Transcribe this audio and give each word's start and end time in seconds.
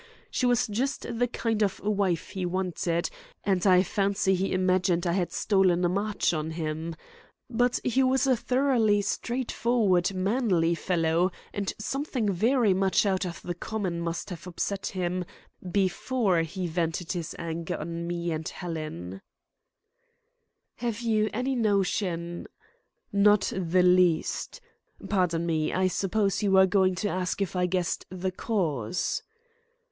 She 0.31 0.47
was 0.47 0.65
just 0.65 1.05
the 1.19 1.27
kind 1.27 1.61
of 1.61 1.79
wife 1.81 2.29
he 2.31 2.43
wanted, 2.43 3.11
and 3.43 3.63
I 3.67 3.83
fancy 3.83 4.33
he 4.33 4.51
imagined 4.51 5.05
I 5.05 5.11
had 5.13 5.31
stolen 5.31 5.85
a 5.85 5.89
march 5.89 6.33
on 6.33 6.49
him. 6.49 6.95
But 7.51 7.79
he 7.83 8.01
was 8.01 8.25
a 8.25 8.35
thoroughly 8.35 9.03
straightforward, 9.03 10.11
manly 10.15 10.73
fellow, 10.73 11.31
and 11.53 11.71
something 11.77 12.31
very 12.33 12.73
much 12.73 13.05
out 13.05 13.27
of 13.27 13.43
the 13.43 13.53
common 13.53 13.99
must 14.01 14.31
have 14.31 14.47
upset 14.47 14.87
him 14.87 15.23
before 15.71 16.39
he 16.41 16.65
vented 16.65 17.11
his 17.11 17.35
anger 17.37 17.77
on 17.77 18.07
me 18.07 18.31
and 18.31 18.49
Helen." 18.49 19.21
"Have 20.77 21.01
you 21.01 21.29
any 21.31 21.53
notion" 21.55 22.47
"Not 23.13 23.53
the 23.55 23.83
least. 23.83 24.61
Pardon 25.07 25.45
me. 25.45 25.71
I 25.71 25.85
suppose 25.85 26.41
you 26.41 26.53
were 26.53 26.65
going 26.65 26.95
to 26.95 27.07
ask 27.07 27.39
if 27.39 27.55
I 27.55 27.67
guessed 27.67 28.07
the 28.09 28.31
cause?" 28.31 29.21